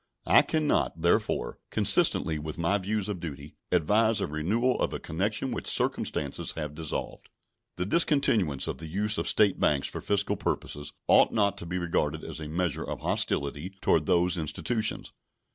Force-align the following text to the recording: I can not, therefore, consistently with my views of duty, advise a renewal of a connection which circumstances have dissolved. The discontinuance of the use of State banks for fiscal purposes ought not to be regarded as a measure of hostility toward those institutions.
I 0.25 0.41
can 0.41 0.65
not, 0.65 1.03
therefore, 1.03 1.59
consistently 1.69 2.39
with 2.39 2.57
my 2.57 2.79
views 2.79 3.07
of 3.07 3.19
duty, 3.19 3.53
advise 3.71 4.19
a 4.19 4.25
renewal 4.25 4.79
of 4.79 4.93
a 4.95 4.99
connection 4.99 5.51
which 5.51 5.67
circumstances 5.67 6.53
have 6.53 6.73
dissolved. 6.73 7.29
The 7.75 7.85
discontinuance 7.85 8.67
of 8.67 8.79
the 8.79 8.87
use 8.87 9.19
of 9.19 9.27
State 9.27 9.59
banks 9.59 9.87
for 9.87 10.01
fiscal 10.01 10.37
purposes 10.37 10.91
ought 11.07 11.31
not 11.31 11.55
to 11.59 11.67
be 11.67 11.77
regarded 11.77 12.23
as 12.23 12.39
a 12.39 12.47
measure 12.47 12.83
of 12.83 13.01
hostility 13.01 13.75
toward 13.79 14.07
those 14.07 14.39
institutions. 14.39 15.13